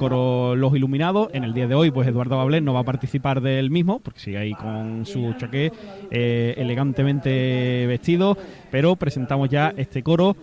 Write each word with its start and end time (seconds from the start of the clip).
coro 0.00 0.56
Los 0.56 0.74
Iluminados. 0.74 1.28
En 1.34 1.44
el 1.44 1.52
día 1.52 1.68
de 1.68 1.74
hoy, 1.74 1.90
pues 1.90 2.08
Eduardo 2.08 2.38
Bablés 2.38 2.62
no 2.62 2.72
va 2.72 2.80
a 2.80 2.84
participar 2.84 3.42
del 3.42 3.70
mismo, 3.70 4.00
porque 4.00 4.18
sigue 4.18 4.38
ahí 4.38 4.54
con 4.54 5.04
su 5.04 5.34
chaqué 5.34 5.70
eh, 6.10 6.54
elegantemente 6.56 7.84
vestido, 7.86 8.38
pero 8.70 8.96
presentamos 8.96 9.50
ya 9.50 9.74
este 9.76 10.02
coro 10.02 10.38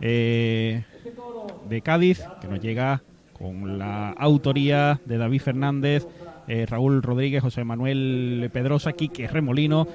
eh, 0.00 0.82
de 1.68 1.80
Cádiz, 1.82 2.24
que 2.40 2.48
nos 2.48 2.58
llega 2.58 3.04
con 3.32 3.78
la 3.78 4.10
autoría 4.10 5.00
de 5.04 5.18
David 5.18 5.40
Fernández, 5.40 6.08
eh, 6.48 6.66
Raúl 6.68 7.00
Rodríguez, 7.00 7.42
José 7.42 7.62
Manuel 7.62 8.50
Pedrosa, 8.52 8.92
Quique 8.92 9.28
Remolino, 9.28 9.86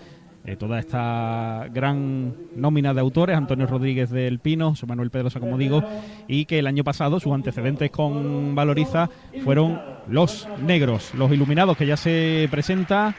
eh, 0.45 0.55
toda 0.55 0.79
esta 0.79 1.67
gran 1.71 2.35
nómina 2.55 2.93
de 2.93 2.99
autores, 2.99 3.37
Antonio 3.37 3.67
Rodríguez 3.67 4.09
del 4.09 4.39
Pino, 4.39 4.71
José 4.71 4.87
Manuel 4.87 5.11
Pedrosa, 5.11 5.39
como 5.39 5.57
digo, 5.57 5.83
y 6.27 6.45
que 6.45 6.59
el 6.59 6.67
año 6.67 6.83
pasado 6.83 7.19
sus 7.19 7.33
antecedentes 7.33 7.91
con 7.91 8.55
Valoriza 8.55 9.09
fueron 9.43 9.79
Los 10.07 10.47
Negros, 10.65 11.13
Los 11.13 11.31
Iluminados, 11.31 11.77
que 11.77 11.85
ya 11.85 11.95
se 11.95 12.47
presenta, 12.49 13.13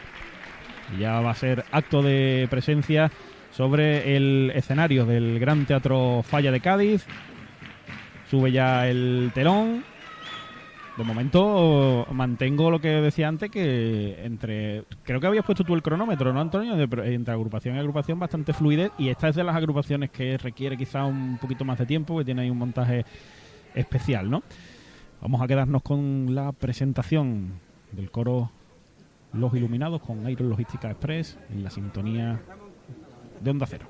ya 0.99 1.21
va 1.21 1.31
a 1.31 1.35
ser 1.35 1.65
acto 1.71 2.03
de 2.03 2.49
presencia 2.51 3.11
sobre 3.53 4.17
el 4.17 4.51
escenario 4.55 5.07
del 5.07 5.39
Gran 5.39 5.67
Teatro 5.67 6.23
Falla 6.25 6.51
de 6.51 6.61
Cádiz. 6.61 7.07
Sube 8.31 8.51
ya 8.51 8.89
el 8.89 9.31
telón, 9.35 9.85
de 10.97 11.05
momento 11.05 12.07
mantengo 12.13 12.71
lo 12.71 12.81
que 12.81 12.89
decía 12.89 13.29
antes, 13.29 13.51
que 13.51 14.25
entre. 14.25 14.85
Creo 15.05 15.21
que 15.21 15.27
habías 15.27 15.45
puesto 15.45 15.65
tú 15.65 15.75
el 15.75 15.83
cronómetro, 15.83 16.33
¿no, 16.33 16.41
Antonio? 16.41 16.75
Entre 16.75 17.33
agrupación 17.33 17.77
y 17.77 17.79
agrupación 17.79 18.19
bastante 18.19 18.53
fluidez. 18.53 18.93
Y 18.99 19.09
esta 19.09 19.29
es 19.29 19.37
de 19.37 19.45
las 19.45 19.57
agrupaciones 19.57 20.11
que 20.11 20.37
requiere 20.37 20.77
quizá 20.77 21.05
un 21.05 21.39
poquito 21.39 21.65
más 21.65 21.79
de 21.79 21.87
tiempo, 21.87 22.19
que 22.19 22.25
tiene 22.25 22.43
ahí 22.43 22.51
un 22.51 22.59
montaje 22.59 23.05
especial, 23.75 24.31
¿no? 24.31 24.43
Vamos 25.23 25.41
a 25.41 25.47
quedarnos 25.47 25.83
con 25.83 26.35
la 26.35 26.53
presentación 26.53 27.53
del 27.93 28.11
coro 28.11 28.51
Los 29.33 29.55
Iluminados 29.55 30.03
con 30.03 30.29
Iron 30.29 30.51
Logística 30.51 30.91
Express 30.91 31.39
en 31.51 31.63
la 31.63 31.71
sintonía 31.71 32.41
de 33.41 33.51
Onda 33.51 33.67
Cero. 33.67 33.87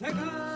Se 0.00 0.49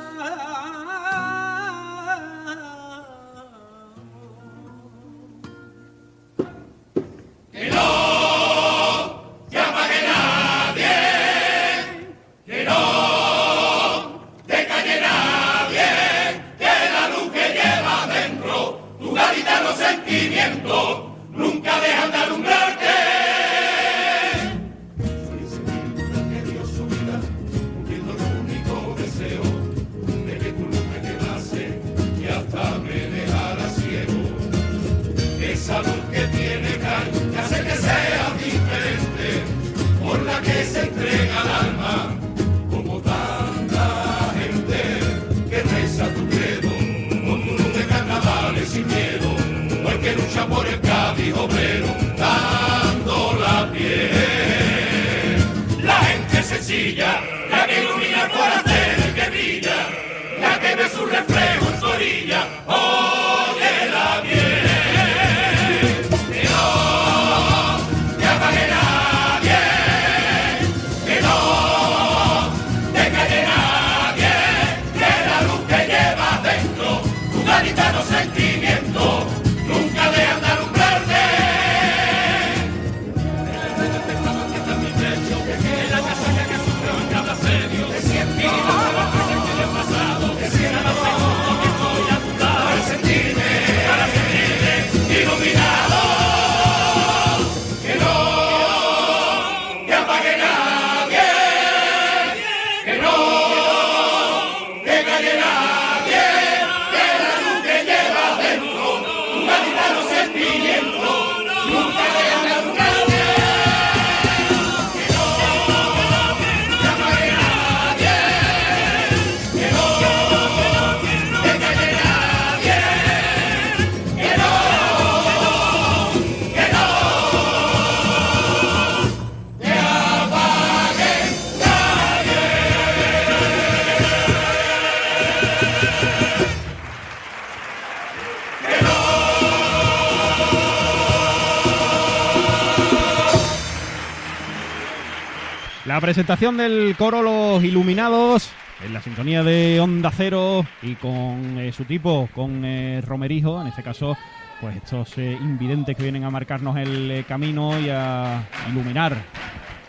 presentación 146.04 146.58
del 146.58 146.96
coro 146.98 147.22
Los 147.22 147.64
Iluminados 147.64 148.50
en 148.84 148.92
la 148.92 149.00
sintonía 149.00 149.42
de 149.42 149.80
Onda 149.80 150.10
Cero 150.14 150.62
y 150.82 150.96
con 150.96 151.58
eh, 151.58 151.72
su 151.72 151.86
tipo, 151.86 152.28
con 152.34 152.62
eh, 152.62 153.00
Romerijo, 153.00 153.58
en 153.58 153.68
este 153.68 153.82
caso, 153.82 154.14
pues 154.60 154.76
estos 154.76 155.16
eh, 155.16 155.32
invidentes 155.40 155.96
que 155.96 156.02
vienen 156.02 156.24
a 156.24 156.30
marcarnos 156.30 156.76
el 156.76 157.24
camino 157.26 157.80
y 157.80 157.88
a 157.88 158.46
iluminar 158.68 159.16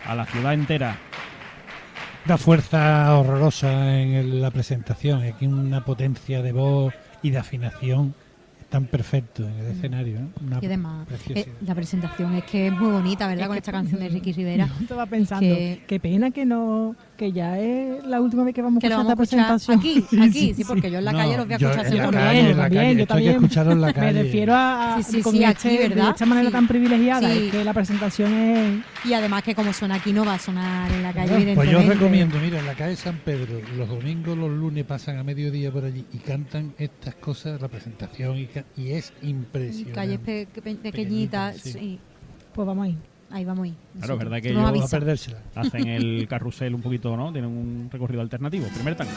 a 0.06 0.14
la 0.14 0.24
ciudad 0.24 0.54
entera. 0.54 0.96
Una 2.24 2.38
fuerza 2.38 3.14
horrorosa 3.14 4.00
en 4.00 4.40
la 4.40 4.50
presentación. 4.50 5.22
Aquí 5.22 5.46
una 5.46 5.84
potencia 5.84 6.40
de 6.40 6.52
voz 6.52 6.94
y 7.20 7.28
de 7.28 7.36
afinación. 7.36 8.14
Tan 8.76 8.86
perfecto 8.86 9.42
en 9.48 9.54
el 9.58 9.66
escenario. 9.72 10.18
¿eh? 10.18 10.26
Una 10.44 10.58
Y 10.60 10.66
además, 10.66 11.08
eh, 11.30 11.46
la 11.64 11.74
presentación 11.74 12.34
es 12.34 12.44
que 12.44 12.66
es 12.66 12.72
muy 12.74 12.90
bonita, 12.90 13.26
¿verdad? 13.26 13.44
Es 13.44 13.48
Con 13.48 13.56
esta 13.56 13.72
canción 13.72 14.00
de 14.00 14.08
Ricky 14.10 14.32
Rivera. 14.32 14.66
Yo 14.66 14.74
estaba 14.82 15.06
pensando, 15.06 15.40
que- 15.40 15.82
qué 15.86 15.98
pena 15.98 16.30
que 16.30 16.44
no, 16.44 16.94
que 17.16 17.32
ya 17.32 17.58
es 17.58 18.04
la 18.04 18.20
última 18.20 18.44
vez 18.44 18.54
que 18.54 18.62
vamos 18.62 18.82
a 18.82 18.86
escuchar 18.86 18.98
vamos 19.04 19.12
esta 19.12 19.16
presentación. 19.16 19.78
aquí, 19.78 20.04
aquí, 20.22 20.54
sí, 20.54 20.64
porque 20.64 20.90
yo 20.90 20.98
en 20.98 21.04
la 21.06 21.12
No, 21.12 21.18
calle 21.18 21.36
los 21.36 21.46
voy 21.46 21.54
a 21.54 21.56
escuchar 21.56 21.86
en 21.86 21.96
la 21.96 22.10
calle. 22.10 22.42
yo 22.42 22.48
Esto 22.50 22.62
hay 22.62 22.98
que 23.00 23.06
también. 23.06 23.32
escucharlo 23.36 23.72
en 23.72 23.80
la 23.80 23.92
Me 23.96 24.12
refiero 24.12 24.54
a, 24.54 24.94
a- 24.96 25.02
Sí, 25.02 25.12
sí, 25.16 25.22
con 25.22 25.32
sí, 25.32 25.44
este- 25.44 25.68
aquí, 25.68 25.76
de 25.78 25.88
¿verdad? 25.88 26.10
esta 26.10 26.26
manera 26.26 26.46
Sí. 26.48 26.52
tan 26.52 26.68
privilegiada, 26.68 27.32
Sí. 27.32 27.38
es 27.46 27.50
que 27.52 27.64
la 27.64 27.72
presentación 27.74 28.32
es 28.32 28.84
Y 29.04 29.12
además 29.14 29.42
que 29.42 29.54
como 29.54 29.72
suena 29.72 29.94
aquí 29.96 30.12
no 30.12 30.24
va 30.24 30.34
a 30.34 30.38
sonar 30.38 30.90
en 30.92 31.02
la 31.02 31.12
calle, 31.12 31.54
Pues 31.54 31.54
Pues 31.54 31.70
yo 31.70 31.80
recomiendo, 31.82 32.38
mira, 32.38 32.58
en 32.60 32.66
la 32.66 32.74
calle 32.74 32.96
San 32.96 33.16
Pedro, 33.24 33.60
los 33.76 33.88
domingos, 33.88 34.36
los 34.36 34.50
lunes 34.50 34.84
pasan 34.84 35.16
a 35.18 35.24
mediodía 35.24 35.70
por 35.72 35.84
allí 35.84 36.04
y 36.12 36.18
cantan 36.18 36.74
estas 36.78 37.14
cosas, 37.16 37.60
la 37.60 37.68
presentación, 37.68 38.36
y, 38.38 38.48
es 38.90 39.12
impresionante. 39.22 39.92
Calles 39.92 40.18
pe- 40.20 40.48
pe- 40.62 40.74
pequeñitas, 40.76 41.56
sí. 41.56 41.72
sí. 41.72 41.98
pues 42.54 42.66
vamos 42.66 42.86
ahí. 42.86 42.96
Ahí 43.30 43.44
vamos 43.44 43.64
a 43.64 43.68
ir. 43.68 43.74
Claro, 43.98 44.14
es 44.14 44.18
verdad 44.18 44.40
que 44.40 44.52
No 44.52 44.72
perdérsela. 44.88 45.38
Hacen 45.54 45.88
el 45.88 46.26
carrusel 46.28 46.74
un 46.74 46.82
poquito, 46.82 47.16
¿no? 47.16 47.32
Tienen 47.32 47.50
un 47.50 47.88
recorrido 47.90 48.22
alternativo. 48.22 48.66
Primer 48.74 48.96
tango. 48.96 49.12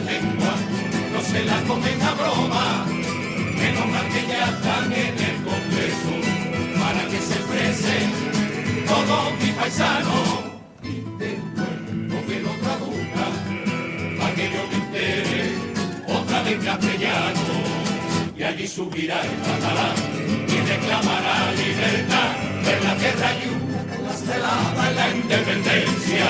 Lengua 0.00 0.54
no 1.12 1.20
se 1.20 1.44
la 1.44 1.60
comen 1.62 2.00
a 2.02 2.14
broma. 2.14 2.86
Menos 3.56 3.86
mal 3.88 4.08
que 4.08 4.26
ya 4.26 4.44
están 4.50 4.92
en 4.92 5.14
el 5.28 5.36
Congreso 5.44 6.14
para 6.80 7.02
que 7.10 7.18
se 7.20 7.34
expresen 7.34 8.06
todos 8.86 9.38
mis 9.40 9.52
paisanos. 9.52 10.28
Y 10.82 11.02
que 12.26 12.40
lo 12.40 12.50
traduzca 12.62 13.26
para 14.18 14.34
que 14.34 14.44
yo 14.50 14.62
me 14.70 14.76
entere 14.76 15.54
otra 16.06 16.42
vez 16.42 16.64
castellano 16.64 17.82
y 18.36 18.42
allí 18.42 18.66
subirá 18.66 19.20
el 19.22 19.36
catalán 19.46 19.96
y 20.48 20.56
reclamará 20.68 21.52
libertad 21.52 22.30
de 22.64 22.80
la 22.84 22.96
tierra 22.96 23.30
y 23.34 23.71
estelada 24.22 24.90
en 24.90 24.96
la 24.96 25.08
independencia. 25.10 26.26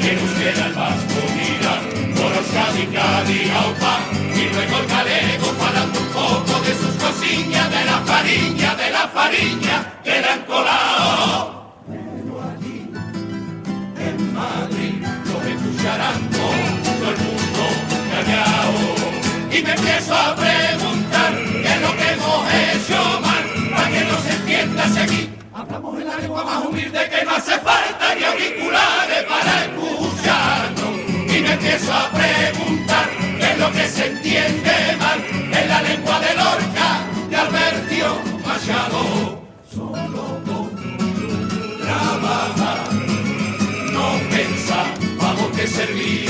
Que 0.00 0.12
nos 0.14 0.30
queda 0.38 0.66
el 0.66 0.74
vasco, 0.74 1.20
mira, 1.38 1.74
por 2.16 2.32
Euskadi, 2.36 2.86
Cádiz, 2.94 3.50
Aupa, 3.62 3.94
y 4.34 4.42
luego 4.52 4.78
el 4.78 4.86
galego 4.86 5.46
falando 5.58 6.00
un 6.00 6.08
poco 6.08 6.60
de 6.60 6.74
sus 6.74 6.94
cosillas, 7.02 7.70
de 7.70 7.84
la 7.84 7.98
fariña, 8.10 8.74
de 8.74 8.90
la 8.90 9.08
fariña 9.08 9.76
que 10.04 10.10
le 10.10 10.28
han. 10.28 10.42
Pero 11.88 12.34
allí, 12.50 12.90
en 14.08 14.34
Madrid, 14.34 15.06
los 15.28 15.42
escucharán 15.52 16.20
todo 16.30 17.04
el 17.10 17.18
mundo 17.26 17.64
callado. 18.12 18.82
Y 19.50 19.62
me 19.62 19.72
empiezo 19.72 20.14
a 20.14 20.34
preguntar 20.34 21.32
qué 21.62 21.74
es 21.74 21.80
lo 21.80 21.96
que 21.96 22.08
hemos 22.12 22.42
hecho 22.52 23.20
mal 23.20 23.31
Hablamos 25.62 26.00
en 26.00 26.08
la 26.08 26.16
lengua 26.16 26.42
más 26.42 26.66
humilde 26.66 27.08
que 27.08 27.24
no 27.24 27.30
hace 27.30 27.52
falta 27.52 28.14
ni 28.16 28.24
auriculares 28.24 29.22
para 29.28 29.64
escucharnos. 29.64 30.90
Y 31.28 31.40
me 31.40 31.52
empiezo 31.52 31.92
a 31.92 32.10
preguntar 32.10 33.08
qué 33.38 33.52
es 33.52 33.58
lo 33.58 33.70
que 33.70 33.86
se 33.86 34.06
entiende 34.06 34.72
mal 34.98 35.24
en 35.24 35.68
la 35.68 35.82
lengua 35.82 36.18
de 36.18 36.34
Lorca 36.34 37.06
de 37.30 37.36
Albertio 37.36 38.18
Machado. 38.44 39.40
Solo 39.72 40.42
con 40.46 40.68
trabajar, 41.78 42.92
no 43.92 44.18
pensábamos 44.30 45.56
que 45.56 45.66
servía 45.68 46.21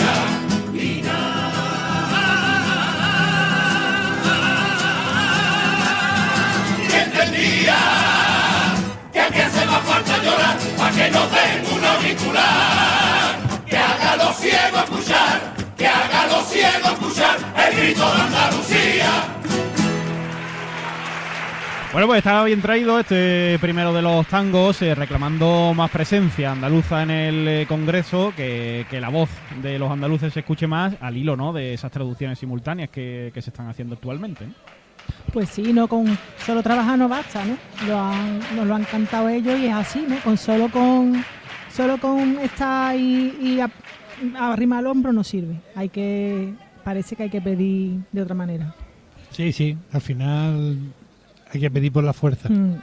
auricular. 12.13 13.65
Que 13.67 13.77
haga 13.77 14.17
los 14.17 14.37
ciegos 14.37 14.85
escuchar, 14.85 15.41
que 15.77 15.87
haga 15.87 16.27
los 16.27 16.47
ciegos 16.47 16.93
escuchar 16.93 17.37
el 17.69 17.77
grito 17.77 18.01
de 18.01 18.21
Andalucía. 18.21 19.11
Bueno, 21.93 22.07
pues 22.07 22.19
estaba 22.19 22.45
bien 22.45 22.63
traído 22.63 22.99
este 22.99 23.59
primero 23.61 23.93
de 23.93 24.01
los 24.01 24.27
tangos, 24.27 24.81
eh, 24.81 24.95
reclamando 24.95 25.75
más 25.75 25.91
presencia 25.91 26.53
andaluza 26.53 27.03
en 27.03 27.11
el 27.11 27.49
eh, 27.49 27.67
Congreso, 27.69 28.33
que, 28.35 28.87
que 28.89 28.99
la 28.99 29.11
voz 29.11 29.29
de 29.61 29.79
los 29.79 29.91
andaluces 29.91 30.33
se 30.33 30.41
escuche 30.41 30.67
más 30.67 30.95
al 31.03 31.19
hilo 31.19 31.37
¿no? 31.37 31.53
de 31.53 31.75
esas 31.75 31.93
traducciones 31.93 32.39
simultáneas 32.39 32.89
que, 32.89 33.31
que 33.35 33.43
se 33.43 33.51
están 33.51 33.69
haciendo 33.69 33.95
actualmente. 33.95 34.47
Pues 35.35 35.51
sí, 35.51 35.73
no 35.75 35.87
con 35.87 36.19
solo 36.47 36.63
trabajar 36.63 36.99
no 36.99 37.09
basta, 37.09 37.45
¿no? 37.45 37.57
Lo 37.87 38.01
han, 38.01 38.39
nos 38.57 38.67
lo 38.67 38.75
han 38.75 38.85
cantado 38.85 39.29
ellos 39.29 39.59
y 39.59 39.67
es 39.67 39.75
así, 39.75 40.05
¿no? 40.09 40.17
Con 40.21 40.39
solo 40.39 40.71
con 40.71 41.23
solo 41.73 41.99
con 41.99 42.39
estar 42.41 42.97
y, 42.97 43.01
y 43.41 43.59
arrimar 44.39 44.81
el 44.81 44.87
hombro 44.87 45.13
no 45.13 45.25
sirve. 45.25 45.57
Hay 45.75 45.89
que 45.89 46.53
parece 46.85 47.17
que 47.17 47.25
hay 47.25 47.31
que 47.31 47.41
pedir 47.41 48.01
de 48.13 48.23
otra 48.23 48.35
manera. 48.35 48.75
Sí, 49.31 49.53
sí, 49.53 49.77
al 49.93 50.01
final 50.01 50.79
hay 51.53 51.61
que 51.61 51.71
pedir 51.71 51.93
por 51.93 52.05
la 52.05 52.13
fuerza. 52.13 52.49
Mm. 52.49 52.81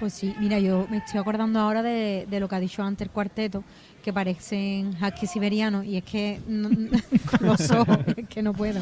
Pues 0.00 0.14
sí, 0.14 0.34
mira, 0.40 0.58
yo 0.58 0.86
me 0.90 0.96
estoy 0.96 1.20
acordando 1.20 1.60
ahora 1.60 1.80
de, 1.80 2.26
de 2.28 2.40
lo 2.40 2.48
que 2.48 2.56
ha 2.56 2.60
dicho 2.60 2.82
antes 2.82 3.06
el 3.06 3.12
cuarteto, 3.12 3.62
que 4.02 4.12
parecen 4.12 4.96
husky 5.00 5.28
siberianos, 5.28 5.84
y 5.84 5.96
es 5.96 6.02
que 6.02 6.40
no- 6.48 6.68
con 7.38 7.46
los 7.46 7.70
ojos, 7.70 7.98
es 8.16 8.26
que 8.26 8.42
no 8.42 8.52
puedo. 8.52 8.80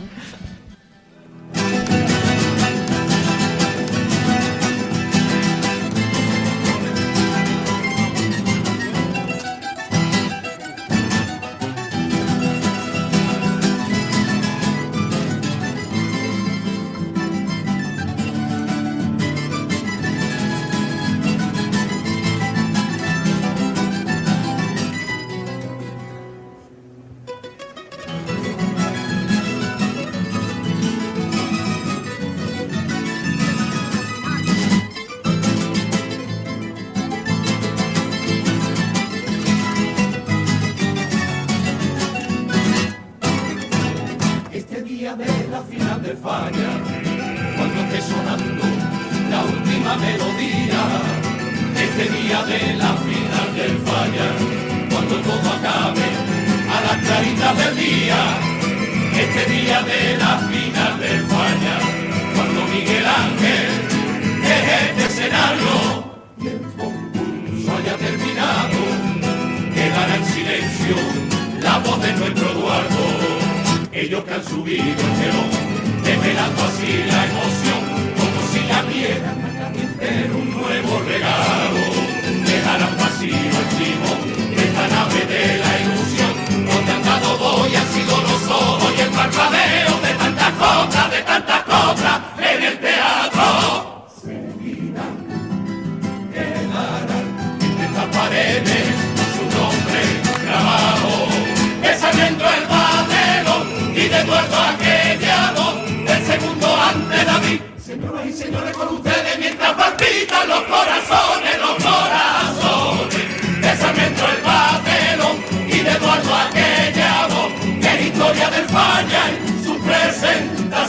Dando 76.40 76.62
así 76.64 77.04
la 77.10 77.24
emoción, 77.26 77.59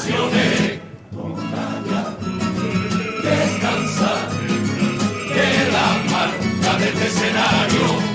presentaciones. 0.01 0.81
Descansar 3.23 4.29
que 5.33 5.71
la 5.71 5.87
marca 6.11 6.77
de 6.79 6.85
este 6.89 7.07
escenario 7.07 8.10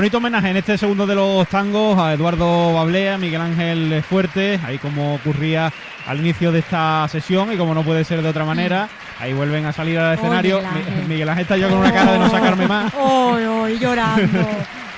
bonito 0.00 0.16
homenaje 0.16 0.48
en 0.48 0.56
este 0.56 0.78
segundo 0.78 1.06
de 1.06 1.14
los 1.14 1.46
tangos 1.48 1.98
a 1.98 2.14
Eduardo 2.14 2.72
Bablea, 2.72 3.18
Miguel 3.18 3.42
Ángel 3.42 4.02
Fuerte, 4.08 4.58
ahí 4.64 4.78
como 4.78 5.16
ocurría 5.16 5.70
al 6.06 6.18
inicio 6.20 6.50
de 6.52 6.60
esta 6.60 7.06
sesión 7.08 7.52
y 7.52 7.58
como 7.58 7.74
no 7.74 7.82
puede 7.82 8.02
ser 8.04 8.22
de 8.22 8.30
otra 8.30 8.46
manera, 8.46 8.88
ahí 9.20 9.34
vuelven 9.34 9.66
a 9.66 9.72
salir 9.74 9.98
al 9.98 10.12
Oh, 10.12 10.14
escenario. 10.14 10.56
Miguel 10.60 10.74
Ángel. 10.78 10.94
Mi- 11.02 11.06
Miguel 11.08 11.28
Ángel 11.28 11.42
está 11.42 11.56
yo 11.58 11.68
con 11.68 11.78
una 11.80 11.92
cara 11.92 12.12
de 12.12 12.18
no 12.18 12.30
sacarme 12.30 12.66
más. 12.66 12.94
Hoy, 12.98 13.44
hoy, 13.44 13.78
llorando. 13.78 14.48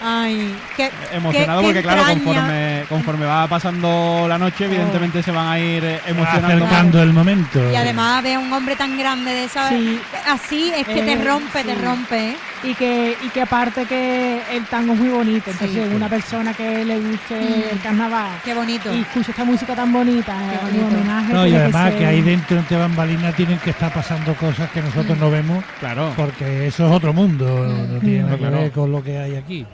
Ay, 0.04 0.54
qué 0.76 0.90
Emocionado 1.12 1.60
qué- 1.62 1.66
qué 1.66 1.72
porque 1.74 1.82
claro, 1.82 2.02
conforme, 2.08 2.84
conforme 2.88 3.26
va 3.26 3.46
pasando 3.48 4.26
la 4.28 4.38
noche, 4.38 4.66
evidentemente 4.66 5.20
se 5.22 5.32
van 5.32 5.48
a 5.48 5.58
ir 5.58 5.84
eh, 5.84 6.00
emocionando. 6.06 6.46
más. 6.48 6.72
acercando 6.72 7.02
el 7.02 7.12
momento. 7.12 7.70
Y 7.72 7.74
además 7.74 8.22
ve 8.22 8.34
a 8.34 8.38
un 8.38 8.52
hombre 8.52 8.76
tan 8.76 8.96
grande 8.96 9.32
de 9.32 9.44
esa 9.44 9.68
Sí. 9.68 10.00
así 10.28 10.72
es 10.76 10.86
que 10.86 11.02
te 11.02 11.12
Eh, 11.14 11.24
rompe, 11.24 11.64
te 11.64 11.74
sí. 11.74 11.80
rompe. 11.82 12.30
¿eh? 12.30 12.36
Y 12.64 12.74
que 12.74 13.16
y 13.24 13.28
que 13.30 13.40
aparte 13.42 13.84
que 13.86 14.40
el 14.52 14.64
tango 14.66 14.92
es 14.94 14.98
muy 15.00 15.08
bonito 15.08 15.50
entonces 15.50 15.88
Sí. 15.88 15.94
una 15.96 16.08
persona 16.08 16.54
que 16.54 16.84
le 16.84 16.98
guste 16.98 17.34
Mm. 17.40 17.74
el 17.74 17.80
carnaval 17.80 18.30
Qué 18.44 18.54
bonito. 18.54 18.94
y 18.94 19.00
escucha 19.00 19.30
esta 19.30 19.44
música 19.44 19.74
tan 19.74 19.92
bonita 19.92 20.34
Qué 20.48 20.54
eh, 20.54 20.58
bonito. 20.62 20.86
un 20.86 20.94
homenaje 20.94 21.32
No, 21.34 21.46
y 21.46 21.54
además 21.54 21.90
ser- 21.90 21.98
que 21.98 22.06
ahí 22.06 22.20
dentro 22.22 22.58
entre 22.58 22.76
bambalinas 22.76 23.34
tienen 23.34 23.58
que 23.58 23.70
estar 23.70 23.92
pasando 23.92 24.34
cosas 24.34 24.70
que 24.70 24.80
nosotros 24.82 25.18
no 25.18 25.30
vemos 25.30 25.64
Claro, 25.80 26.12
porque 26.16 26.66
eso 26.66 26.86
es 26.86 26.92
otro 26.92 27.12
mundo, 27.12 27.46
no 27.92 27.98
tiene 28.00 28.20
nada 28.24 28.32
que 28.36 28.38
Claro. 28.38 28.56
ver 28.58 28.70
con 28.72 28.92
lo 28.92 29.02
que 29.02 29.18
hay 29.18 29.36
aquí. 29.36 29.66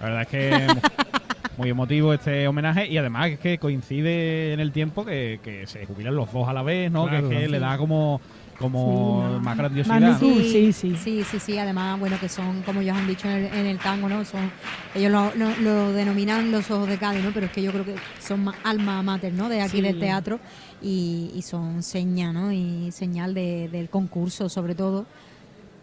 la 0.00 0.06
verdad 0.08 0.22
es 0.22 0.28
que 0.28 0.66
muy 1.56 1.68
emotivo 1.70 2.12
este 2.14 2.48
homenaje 2.48 2.86
y 2.88 2.96
además 2.98 3.28
es 3.28 3.38
que 3.38 3.58
coincide 3.58 4.52
en 4.52 4.60
el 4.60 4.72
tiempo 4.72 5.04
que, 5.04 5.38
que 5.44 5.66
se 5.66 5.84
jubilan 5.86 6.14
los 6.16 6.32
dos 6.32 6.48
a 6.48 6.52
la 6.52 6.62
vez, 6.62 6.90
¿no? 6.90 7.06
Claro. 7.06 7.28
que 7.28 7.34
es 7.36 7.42
que 7.42 7.48
le 7.48 7.58
da 7.58 7.76
como, 7.76 8.20
como 8.62 9.28
Sí, 9.38 9.44
más 9.44 9.56
grandiosidad. 9.58 10.00
magnitud. 10.00 10.40
sí, 10.42 10.72
sí. 10.72 10.96
Sí, 10.96 11.22
sí, 11.30 11.38
sí. 11.38 11.58
Además, 11.58 11.98
bueno, 12.00 12.16
que 12.18 12.30
son, 12.30 12.62
como 12.62 12.80
ellos 12.80 12.96
han 12.96 13.06
dicho 13.06 13.28
en 13.28 13.44
el, 13.44 13.54
en 13.54 13.66
el 13.66 13.78
tango, 13.78 14.08
¿no? 14.08 14.24
Son, 14.24 14.50
ellos 14.94 15.12
lo, 15.12 15.34
lo- 15.34 15.56
lo 15.58 15.92
denominan 15.92 16.50
los 16.50 16.70
ojos 16.70 16.88
de 16.88 16.96
Cádiz, 16.96 17.22
¿no? 17.22 17.32
Pero 17.34 17.46
es 17.46 17.52
que 17.52 17.62
yo 17.62 17.72
creo 17.72 17.84
que 17.84 17.96
son 18.20 18.44
más 18.44 18.54
alma 18.64 19.02
mater, 19.02 19.34
¿no? 19.34 19.50
De 19.50 19.60
aquí 19.60 19.76
Sí. 19.78 19.82
del 19.82 19.98
teatro 19.98 20.40
y, 20.80 21.30
y 21.34 21.42
son 21.42 21.82
seña, 21.82 22.32
¿no? 22.32 22.50
Y 22.52 22.90
señal 22.92 23.34
de- 23.34 23.68
del 23.68 23.90
concurso, 23.90 24.48
sobre 24.48 24.74
todo. 24.74 25.04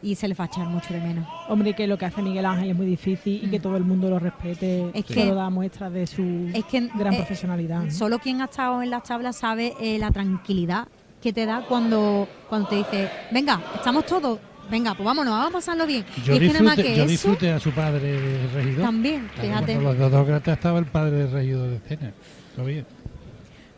Y 0.02 0.16
se 0.16 0.30
les 0.30 0.40
va 0.40 0.46
a 0.46 0.48
echar 0.48 0.66
mucho 0.66 0.94
de 0.94 1.02
menos. 1.02 1.28
hombre 1.50 1.74
que 1.74 1.86
lo 1.86 1.98
que 1.98 2.06
hace 2.06 2.22
Miguel 2.22 2.46
Ángel 2.46 2.70
es 2.70 2.76
muy 2.78 2.86
difícil 2.86 3.44
y 3.44 3.50
que 3.50 3.60
todo 3.60 3.76
el 3.76 3.84
mundo 3.84 4.10
lo 4.10 4.18
respete 4.18 4.90
Es 4.94 5.06
solo 5.06 5.22
que- 5.32 5.34
da 5.34 5.50
muestras 5.50 5.92
de 5.92 6.08
su 6.08 6.50
Es 6.54 6.64
que 6.64 6.88
gran 6.96 7.14
eh, 7.14 7.18
profesionalidad 7.18 7.84
¿no? 7.84 7.92
Solo 7.92 8.18
quien 8.20 8.40
ha 8.40 8.46
estado 8.46 8.82
en 8.82 8.92
las 8.92 9.04
tablas 9.04 9.36
sabe 9.36 9.74
eh, 9.82 10.00
la 10.00 10.10
tranquilidad 10.12 10.88
que 11.22 11.34
te 11.34 11.46
da 11.46 11.62
cuando, 11.68 12.28
cuando 12.48 12.68
te 12.70 12.76
dice, 12.78 13.10
venga, 13.32 13.62
estamos 13.76 14.06
todos, 14.06 14.40
venga, 14.72 14.94
pues 14.96 15.06
vámonos, 15.06 15.34
vamos 15.34 15.50
a 15.50 15.54
pasarlo 15.54 15.86
bien. 15.86 16.06
Yo 16.24 16.34
y 16.34 16.38
es 16.38 16.42
que 16.42 16.48
nada 16.48 16.62
más 16.64 16.78
disfruté, 16.78 16.84
que 16.94 16.96
yo 16.98 17.04
eso 17.04 17.12
disfruté 17.12 17.52
a 17.52 17.60
su 17.60 17.72
padre 17.72 18.48
regidor. 18.54 18.82
también, 18.86 19.30
fíjate. 19.36 19.74
cuando 19.74 19.94
los 19.94 20.12
Dodócratas 20.12 20.58
estaba 20.58 20.80
el 20.80 20.86
padre 20.86 21.18
de 21.18 21.28
regidor 21.28 21.70
de 21.70 21.76
escena. 21.78 22.12
Lo 22.58 22.66
vi. 22.66 22.84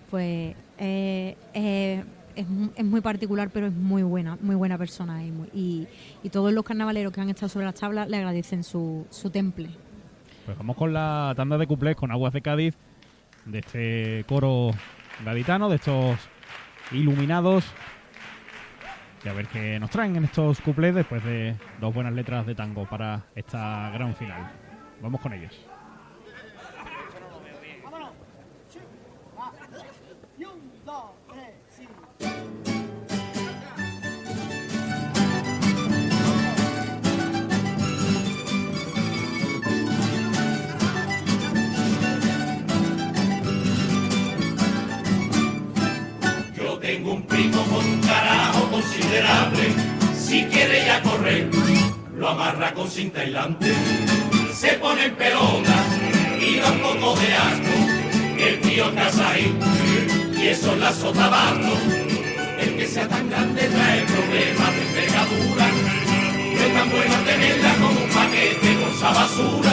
pues 0.10 0.56
eh, 0.78 1.36
eh, 1.54 2.04
es, 2.36 2.46
es 2.76 2.86
muy 2.86 3.02
particular, 3.02 3.50
pero 3.54 3.68
es 3.68 3.74
muy 3.74 4.04
buena, 4.04 4.38
muy 4.42 4.56
buena 4.56 4.78
persona. 4.78 5.24
Y, 5.24 5.32
muy- 5.32 5.50
y, 5.54 5.88
y 6.24 6.30
todos 6.30 6.52
los 6.54 6.64
carnavaleros 6.64 7.12
que 7.14 7.22
han 7.22 7.30
estado 7.30 7.50
sobre 7.50 7.66
las 7.66 7.76
tablas 7.76 8.08
le 8.10 8.18
agradecen 8.18 8.64
su, 8.64 9.06
su 9.10 9.30
temple. 9.30 9.70
Pues 10.46 10.58
vamos 10.58 10.76
con 10.76 10.94
la 10.94 11.34
tanda 11.36 11.58
de 11.58 11.68
cuplés 11.68 11.96
con 11.96 12.12
Aguas 12.12 12.34
de 12.34 12.42
Cádiz, 12.42 12.76
de 13.46 13.60
este 13.60 14.26
coro 14.28 14.72
gaditano, 15.24 15.70
de 15.70 15.76
estos 15.76 16.18
iluminados. 16.92 17.66
Y 19.24 19.30
a 19.30 19.34
ver 19.34 19.48
qué 19.48 19.80
nos 19.80 19.90
traen 19.92 20.16
en 20.16 20.24
estos 20.26 20.60
cuplés 20.62 20.96
después 20.96 21.24
de 21.24 21.56
dos 21.80 21.94
buenas 21.94 22.14
letras 22.14 22.46
de 22.46 22.56
tango 22.56 22.86
para 22.86 23.26
esta 23.36 23.92
gran 23.92 24.16
final. 24.16 24.52
Vamos 25.02 25.22
con 25.22 25.34
ellos. 25.34 25.71
Primo 47.28 47.64
con 47.64 47.86
un 47.86 48.02
carajo 48.02 48.70
considerable. 48.70 49.74
Si 50.18 50.44
quiere 50.46 50.86
ya 50.86 51.02
correr, 51.02 51.50
lo 52.16 52.30
amarra 52.30 52.74
con 52.74 52.90
cinta 52.90 53.22
aislante. 53.22 53.74
Se 54.54 54.74
pone 54.74 55.06
en 55.06 55.16
pelota 55.16 55.76
y 56.40 56.58
da 56.58 56.72
un 56.72 56.80
poco 56.80 57.20
de 57.20 57.34
asco. 57.34 58.02
El 58.38 58.62
tío 58.62 58.94
casa 58.96 59.30
ahí 59.30 59.58
y 60.38 60.48
eso 60.48 60.76
la 60.76 60.92
sotabando. 60.92 61.74
El 62.60 62.78
que 62.78 62.88
sea 62.88 63.08
tan 63.08 63.30
grande 63.30 63.62
trae 63.62 64.02
problemas 64.04 64.76
de 64.76 64.82
envergadura. 64.88 65.68
No 66.56 66.62
es 66.62 66.74
tan 66.74 66.90
bueno 66.90 67.16
tenerla 67.26 67.74
como 67.76 68.00
un 68.00 68.10
paquete 68.10 68.82
con 68.82 68.92
esa 68.94 69.12
basura. 69.12 69.72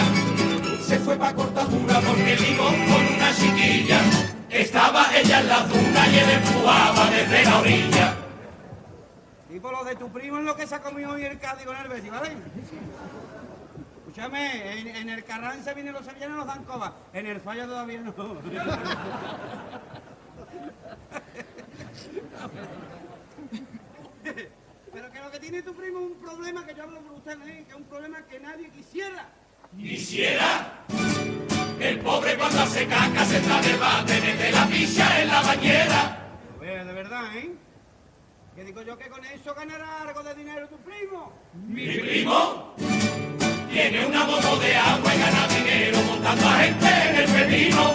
Se 0.86 0.98
fue 0.98 1.16
pa' 1.16 1.34
cortadura 1.34 2.00
porque 2.00 2.36
ligó 2.36 2.64
con 2.64 3.16
una 3.16 3.34
chiquilla. 3.34 4.37
Estaba 4.58 5.06
ella 5.16 5.38
en 5.38 5.48
la 5.48 5.60
duna 5.60 6.08
y 6.08 6.18
él 6.18 6.30
empujaba 6.30 7.10
desde 7.10 7.44
la 7.44 7.58
orilla. 7.60 8.14
Y 9.50 9.60
por 9.60 9.72
lo 9.72 9.84
de 9.84 9.94
tu 9.94 10.10
primo 10.10 10.38
es 10.38 10.44
lo 10.44 10.56
que 10.56 10.66
se 10.66 10.74
ha 10.74 10.80
comido 10.82 11.12
hoy 11.12 11.24
el 11.24 11.38
Cádiz 11.38 11.64
con 11.64 11.76
el 11.76 11.88
Betis, 11.88 12.10
¿vale? 12.10 12.36
Escúchame, 13.98 14.80
en, 14.80 14.88
en 14.88 15.08
el 15.10 15.24
Carranza 15.24 15.72
vienen 15.74 15.92
los 15.92 16.04
sevillanos 16.04 16.34
y 16.34 16.38
nos 16.38 16.46
dan 16.48 16.64
coba. 16.64 16.92
En 17.12 17.26
el 17.26 17.40
Falla 17.40 17.66
todavía 17.66 18.00
no. 18.00 18.12
Pero 24.92 25.12
que 25.12 25.20
lo 25.20 25.30
que 25.30 25.38
tiene 25.38 25.62
tu 25.62 25.72
primo 25.72 26.00
es 26.00 26.06
un 26.06 26.14
problema 26.16 26.66
que 26.66 26.74
yo 26.74 26.82
hablo 26.82 27.00
por 27.00 27.12
usted, 27.12 27.38
¿eh? 27.46 27.64
que 27.64 27.70
es 27.70 27.76
un 27.76 27.84
problema 27.84 28.22
que 28.22 28.40
nadie 28.40 28.70
quisiera. 28.70 29.28
Quisiera 29.76 30.84
el 31.80 31.98
pobre 32.00 32.36
cuando 32.36 32.60
hace 32.60 32.86
caca 32.86 33.24
se 33.24 33.38
está 33.38 33.60
de 33.60 33.76
bate, 33.76 34.20
mete 34.20 34.52
la 34.52 34.66
picha 34.66 35.22
en 35.22 35.28
la 35.28 35.42
bañera. 35.42 36.18
Ver, 36.60 36.84
de 36.84 36.92
verdad, 36.92 37.36
¿eh? 37.36 37.50
Que 38.54 38.64
digo 38.64 38.82
yo 38.82 38.98
que 38.98 39.08
con 39.08 39.24
eso 39.24 39.54
ganará 39.54 40.02
algo 40.02 40.22
de 40.22 40.34
dinero 40.34 40.68
tu 40.68 40.76
primo. 40.78 41.32
Mi 41.54 41.86
primo 41.98 42.74
tiene 43.70 44.06
una 44.06 44.24
moto 44.24 44.56
de 44.56 44.76
agua 44.76 45.14
y 45.14 45.18
gana 45.18 45.46
dinero 45.48 45.98
montando 46.08 46.48
a 46.48 46.58
gente 46.58 46.86
en 46.86 47.16
el 47.16 47.30
pepino. 47.30 47.94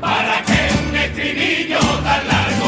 ¿Para 0.00 0.42
que 0.42 0.68
un 0.88 0.96
estribillo 0.96 1.78
tan 1.78 2.28
largo? 2.28 2.67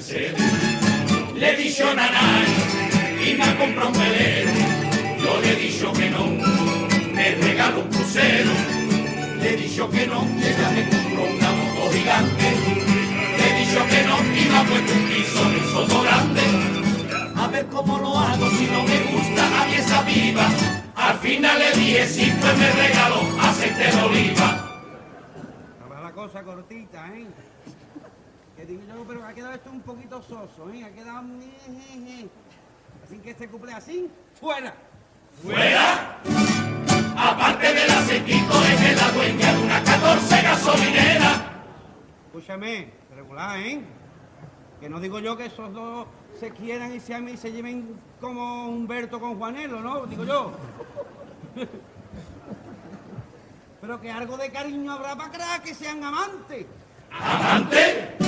Compró. 0.00 0.32
Le 1.34 1.52
he 1.52 1.56
dicho 1.56 1.92
nanay 1.94 2.46
y 3.26 3.34
me 3.34 3.44
ha 3.44 3.58
comprado 3.58 3.90
un 3.90 3.98
velero. 3.98 4.50
Yo 5.22 5.40
le 5.40 5.56
dicho 5.56 5.92
que 5.92 6.10
no, 6.10 6.26
me 7.14 7.34
regaló 7.34 7.80
un 7.80 7.88
crucero. 7.88 8.50
Le 9.40 9.56
dicho 9.56 9.90
que 9.90 10.06
no 10.06 10.24
y 10.36 10.42
ella 10.42 10.70
me 10.70 10.88
compró 10.88 11.24
una 11.24 11.50
moto 11.50 11.92
gigante. 11.92 12.46
Le 13.38 13.58
dicho 13.60 13.86
que 13.90 14.02
no 14.04 14.16
y 14.34 14.48
me 14.48 14.56
ha 14.56 14.60
un 14.60 15.08
piso 15.08 15.50
el 15.50 15.64
soto 15.72 16.02
grande. 16.02 16.42
A 17.36 17.48
ver 17.48 17.66
cómo 17.66 17.98
lo 17.98 18.18
hago 18.18 18.50
si 18.50 18.66
no 18.66 18.82
me 18.84 18.98
gusta 19.12 19.62
a 19.62 19.66
mí 19.66 19.74
esa 19.74 20.02
viva. 20.02 20.48
Al 20.94 21.18
final 21.18 21.58
le 21.58 21.72
dije 21.72 22.34
pues 22.40 22.58
me 22.58 22.70
regaló 22.70 23.20
aceite 23.40 23.96
de 23.96 24.02
oliva. 24.02 24.64
La 26.02 26.12
cosa 26.12 26.42
cortita, 26.42 27.06
¿eh? 27.14 27.26
Que 28.58 28.66
digo 28.66 28.82
yo, 28.88 29.04
pero 29.06 29.24
ha 29.24 29.32
quedado 29.32 29.54
esto 29.54 29.70
un 29.70 29.82
poquito 29.82 30.20
soso, 30.20 30.68
¿eh? 30.72 30.82
Ha 30.82 30.90
quedado... 30.90 31.20
un 31.20 31.40
jejeje. 31.40 32.28
Así 33.04 33.18
que 33.18 33.30
este 33.30 33.48
cumple 33.48 33.72
así, 33.72 34.10
fuera. 34.40 34.74
¡Fuera! 35.40 36.18
Aparte 37.16 37.72
del 37.72 37.88
aceitito, 37.88 38.64
es 38.64 39.00
la 39.00 39.12
dueña 39.12 39.52
de 39.52 39.62
una 39.62 39.84
14 39.84 40.42
gasolinera. 40.42 41.62
Escúchame, 42.26 42.90
regular, 43.14 43.60
¿eh? 43.60 43.80
Que 44.80 44.88
no 44.88 44.98
digo 44.98 45.20
yo 45.20 45.36
que 45.36 45.46
esos 45.46 45.72
dos 45.72 46.08
se 46.40 46.50
quieran 46.50 46.92
y 46.92 46.98
se 46.98 47.14
amen 47.14 47.34
y 47.34 47.36
se 47.36 47.52
lleven 47.52 47.96
como 48.20 48.66
Humberto 48.70 49.20
con 49.20 49.38
Juanelo, 49.38 49.78
¿no? 49.80 50.04
Digo 50.06 50.24
yo. 50.24 50.50
Pero 53.80 54.00
que 54.00 54.10
algo 54.10 54.36
de 54.36 54.50
cariño 54.50 54.94
habrá 54.94 55.14
para 55.14 55.30
crear 55.30 55.62
que 55.62 55.76
sean 55.76 56.02
amantes. 56.02 56.66
¿Amante? 57.12 58.27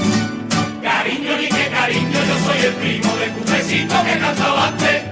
Cariño 0.83 1.37
ni 1.37 1.47
que 1.47 1.69
cariño, 1.69 2.19
yo 2.29 2.39
soy 2.47 2.65
el 2.65 2.73
primo 2.75 3.15
del 3.17 3.31
cufecito 3.33 3.95
que 4.03 4.19
cantaba 4.19 4.69
antes. 4.69 5.03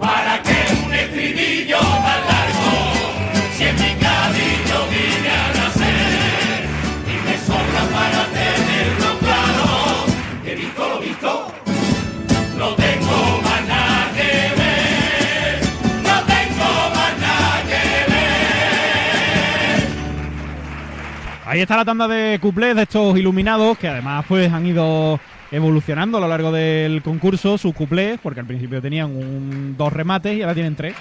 ¿Para 0.00 0.42
qué 0.42 0.58
un 0.84 0.92
estribillo 0.92 1.78
tan 1.78 2.20
largo? 2.30 2.72
Si 3.56 3.64
en 3.64 3.74
mi 3.76 3.94
cariño 4.06 4.76
vine 4.90 5.30
a 5.30 5.48
nacer 5.58 6.66
y 7.06 7.14
me 7.24 7.36
sobra 7.46 7.82
para 7.94 8.24
tenerlo 8.34 9.18
claro. 9.20 9.66
He 10.44 10.54
visto 10.56 10.88
lo 10.88 10.98
visto, 10.98 11.52
no 12.58 12.74
tengo 12.74 12.99
Ahí 21.50 21.60
está 21.60 21.76
la 21.76 21.84
tanda 21.84 22.06
de 22.06 22.38
cuplés 22.40 22.76
de 22.76 22.82
estos 22.82 23.18
iluminados 23.18 23.76
que 23.76 23.88
además 23.88 24.24
pues 24.28 24.52
han 24.52 24.64
ido 24.66 25.18
evolucionando 25.50 26.18
a 26.18 26.20
lo 26.20 26.28
largo 26.28 26.52
del 26.52 27.02
concurso 27.02 27.58
sus 27.58 27.74
cuplés 27.74 28.20
porque 28.22 28.38
al 28.38 28.46
principio 28.46 28.80
tenían 28.80 29.10
un, 29.16 29.74
dos 29.76 29.92
remates 29.92 30.36
y 30.38 30.42
ahora 30.42 30.54
tienen 30.54 30.76
tres. 30.76 30.94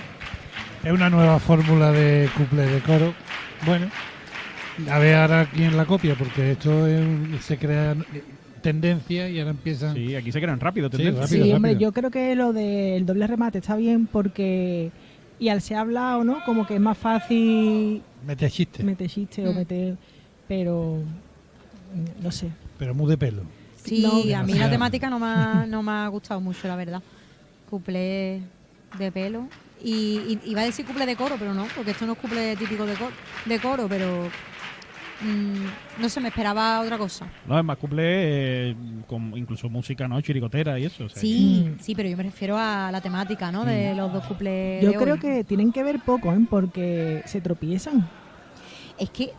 Es 0.83 0.91
una 0.91 1.07
nueva 1.11 1.37
fórmula 1.39 1.91
de 1.91 2.27
couple 2.35 2.63
de 2.65 2.79
coro. 2.79 3.13
Bueno, 3.63 3.89
a 4.89 4.97
ver 4.97 5.15
ahora 5.17 5.45
quién 5.53 5.77
la 5.77 5.85
copia, 5.85 6.15
porque 6.15 6.53
esto 6.53 6.87
es 6.87 7.05
se 7.45 7.57
crea 7.57 7.95
tendencia 8.63 9.29
y 9.29 9.37
ahora 9.39 9.51
empiezan. 9.51 9.93
Sí, 9.93 10.15
aquí 10.15 10.31
se 10.31 10.41
crean 10.41 10.59
rápido, 10.59 10.89
Sí, 10.89 10.97
tendencia. 10.97 11.21
rápido. 11.25 11.45
sí, 11.45 11.51
hombre, 11.53 11.77
yo 11.77 11.91
creo 11.91 12.09
que 12.09 12.33
lo 12.35 12.53
del 12.53 13.05
doble 13.05 13.27
remate 13.27 13.59
está 13.59 13.75
bien 13.75 14.07
porque. 14.07 14.89
Y 15.37 15.47
al 15.49 15.61
ser 15.61 15.77
hablado, 15.77 16.23
¿no? 16.23 16.43
Como 16.43 16.65
que 16.67 16.73
es 16.75 16.81
más 16.81 16.97
fácil 16.97 18.01
Mete 18.25 18.49
chiste, 18.49 18.83
meter 18.83 19.07
chiste 19.09 19.47
o 19.47 19.51
Mm. 19.53 19.55
meter. 19.55 19.95
Pero. 20.49 20.97
mm, 21.95 22.23
No 22.23 22.31
sé. 22.31 22.49
pero 22.77 22.93
muy 22.93 23.09
de 23.09 23.17
pelo. 23.17 23.43
Sí, 23.81 24.01
No, 24.01 24.37
a 24.37 24.43
mí 24.43 24.53
la 24.55 24.69
temática 24.69 25.09
no 25.09 25.19
me, 25.19 25.25
ha, 25.27 25.65
no 25.65 25.81
me 25.81 25.91
ha 25.91 26.07
gustado 26.09 26.41
mucho, 26.41 26.67
la 26.67 26.75
verdad. 26.75 27.01
Cuplé 27.69 28.41
de 28.97 29.11
pelo. 29.11 29.47
Y, 29.81 30.17
y- 30.43 30.51
iba 30.51 30.61
a 30.61 30.65
decir 30.65 30.85
cuplé 30.85 31.05
de 31.05 31.15
coro, 31.15 31.35
pero 31.39 31.53
no, 31.53 31.65
porque 31.75 31.91
esto 31.91 32.05
no 32.05 32.13
es 32.13 32.19
cuplé 32.19 32.55
típico 32.57 32.85
de 32.85 32.95
coro, 32.95 33.11
de 33.45 33.59
coro 33.59 33.87
pero 33.87 34.27
mm, 35.21 36.01
no 36.01 36.09
sé, 36.09 36.19
me 36.19 36.27
esperaba 36.29 36.81
otra 36.81 36.97
cosa. 36.97 37.25
No, 37.47 37.57
es 37.57 37.63
más 37.63 37.77
cuplé 37.77 38.71
eh, 38.71 38.75
con 39.07 39.37
incluso 39.37 39.69
música, 39.69 40.07
¿no? 40.07 40.19
Chiricotera 40.19 40.77
y 40.79 40.85
eso. 40.85 41.05
o 41.05 41.09
sea 41.09 41.21
Sí, 41.21 41.65
Mm. 41.69 41.79
sí, 41.79 41.95
pero 41.95 42.09
yo 42.09 42.17
me 42.17 42.23
refiero 42.23 42.57
a 42.57 42.91
la 42.91 42.99
temática, 43.01 43.51
¿no? 43.51 43.63
De 43.63 43.93
los 43.95 44.11
dos 44.11 44.25
cuplés. 44.25 44.83
Yo 44.83 44.91
de 44.91 44.97
creo 44.97 45.13
hoy. 45.13 45.19
que 45.21 45.43
tienen 45.45 45.71
que 45.71 45.83
ver 45.83 45.99
poco, 45.99 46.33
¿eh? 46.33 46.39
Porque 46.49 47.21
se 47.25 47.39
tropiezan. 47.39 48.07
Es 48.97 49.09
que 49.11 49.31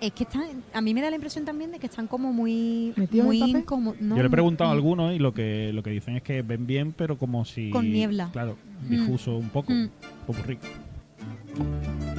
es 0.00 0.12
que 0.12 0.24
están, 0.24 0.42
a 0.72 0.80
mí 0.80 0.94
me 0.94 1.00
da 1.02 1.10
la 1.10 1.16
impresión 1.16 1.44
también 1.44 1.70
de 1.72 1.78
que 1.78 1.86
están 1.86 2.06
como 2.06 2.32
muy 2.32 2.92
¿Metidos 2.96 3.20
en 3.20 3.26
muy 3.26 3.36
el 3.42 3.46
papel? 3.48 3.62
incómo- 3.62 3.94
no, 4.00 4.16
Yo 4.16 4.22
le 4.22 4.28
he 4.28 4.30
preguntado 4.30 4.70
a 4.70 4.72
algunos 4.72 5.14
y 5.14 5.18
lo 5.18 5.32
que 5.34 5.72
lo 5.72 5.82
que 5.82 5.90
dicen 5.90 6.16
es 6.16 6.22
que 6.22 6.42
ven 6.42 6.66
bien, 6.66 6.92
pero 6.96 7.18
como 7.18 7.44
si. 7.44 7.70
Con 7.70 7.90
niebla. 7.90 8.30
Claro, 8.32 8.56
Mm. 8.86 8.90
difuso 8.90 9.36
un 9.36 9.48
poco. 9.50 9.72
Mm. 9.72 9.88
popurrí. 10.26 10.58
ya 12.14 12.17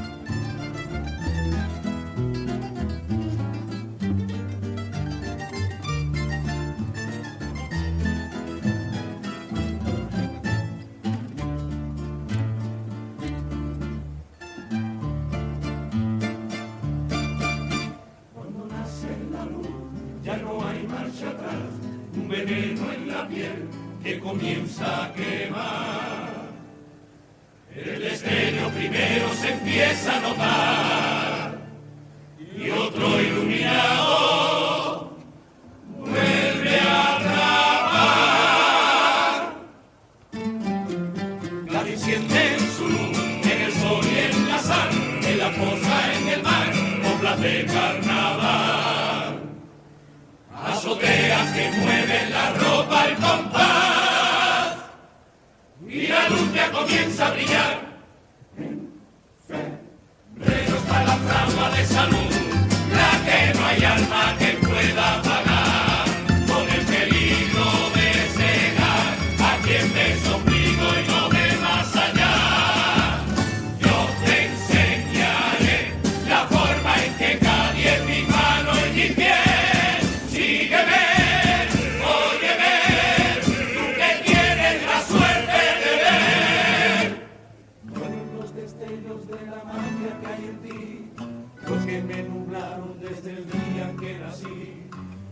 me 92.01 92.23
nublaron 92.23 92.99
desde 92.99 93.31
el 93.31 93.45
día 93.45 93.93
que 93.99 94.19
nací, 94.19 94.83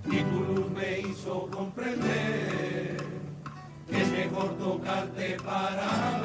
y 0.06 0.18
tu 0.18 0.54
luz 0.54 0.72
me 0.72 1.00
hizo 1.00 1.50
comprender 1.52 2.98
que 3.90 4.02
es 4.02 4.12
mejor 4.12 4.58
tocarte 4.58 5.38
para 5.46 6.17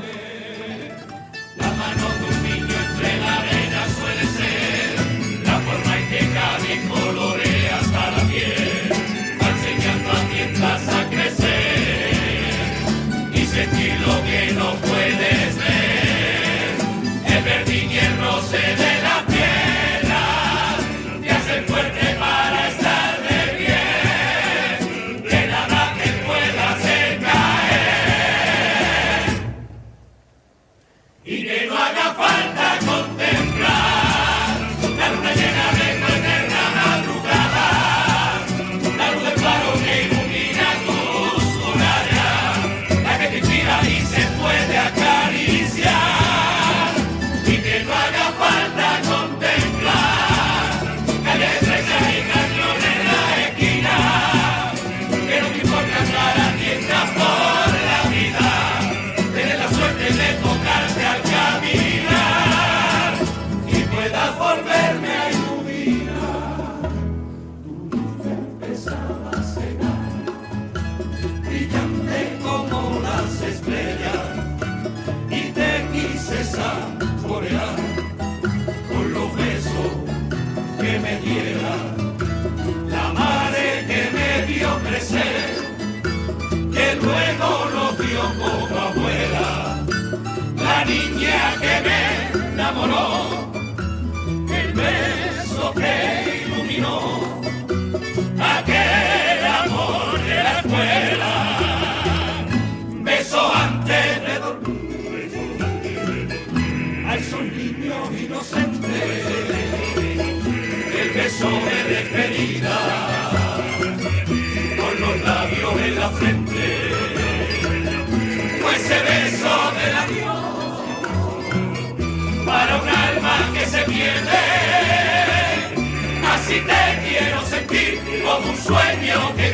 Así 126.34 126.60
te 126.60 127.08
quiero 127.08 127.46
sentir 127.46 128.00
como 128.24 128.50
un 128.50 128.56
sueño 128.56 129.34
que 129.36 129.51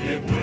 give 0.00 0.30
way. 0.30 0.39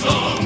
song. 0.00 0.39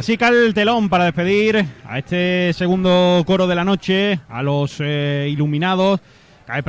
Así 0.00 0.16
que 0.16 0.26
el 0.26 0.54
telón 0.54 0.88
para 0.88 1.04
despedir 1.04 1.62
a 1.84 1.98
este 1.98 2.54
segundo 2.54 3.22
coro 3.26 3.46
de 3.46 3.54
la 3.54 3.64
noche, 3.64 4.18
a 4.30 4.42
los 4.42 4.76
eh, 4.80 5.28
iluminados. 5.30 6.00
Cae 6.46 6.62